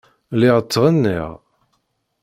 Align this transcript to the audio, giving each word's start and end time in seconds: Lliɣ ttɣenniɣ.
Lliɣ 0.33 0.57
ttɣenniɣ. 0.61 1.31